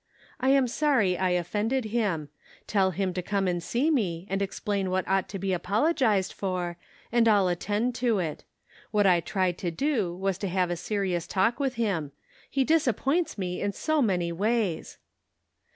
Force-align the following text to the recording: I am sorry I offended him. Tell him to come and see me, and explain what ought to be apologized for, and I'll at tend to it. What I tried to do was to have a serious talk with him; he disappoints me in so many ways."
I 0.39 0.49
am 0.49 0.67
sorry 0.67 1.15
I 1.15 1.29
offended 1.29 1.85
him. 1.85 2.29
Tell 2.65 2.89
him 2.89 3.13
to 3.13 3.21
come 3.21 3.47
and 3.47 3.61
see 3.61 3.91
me, 3.91 4.25
and 4.31 4.41
explain 4.41 4.89
what 4.89 5.07
ought 5.07 5.29
to 5.29 5.37
be 5.37 5.53
apologized 5.53 6.33
for, 6.33 6.75
and 7.11 7.27
I'll 7.27 7.47
at 7.49 7.59
tend 7.59 7.93
to 7.97 8.17
it. 8.17 8.43
What 8.89 9.05
I 9.05 9.19
tried 9.19 9.59
to 9.59 9.69
do 9.69 10.15
was 10.15 10.39
to 10.39 10.47
have 10.47 10.71
a 10.71 10.75
serious 10.75 11.27
talk 11.27 11.59
with 11.59 11.75
him; 11.75 12.13
he 12.49 12.63
disappoints 12.63 13.37
me 13.37 13.61
in 13.61 13.73
so 13.73 14.01
many 14.01 14.31
ways." 14.31 14.97